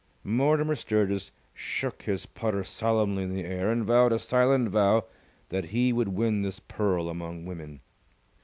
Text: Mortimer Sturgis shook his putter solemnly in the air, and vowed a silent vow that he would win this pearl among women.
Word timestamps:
Mortimer 0.23 0.73
Sturgis 0.73 1.29
shook 1.53 2.01
his 2.01 2.25
putter 2.25 2.63
solemnly 2.63 3.21
in 3.21 3.35
the 3.35 3.45
air, 3.45 3.69
and 3.71 3.85
vowed 3.85 4.11
a 4.11 4.17
silent 4.17 4.69
vow 4.69 5.03
that 5.49 5.65
he 5.65 5.93
would 5.93 6.07
win 6.07 6.39
this 6.39 6.59
pearl 6.59 7.07
among 7.07 7.45
women. 7.45 7.81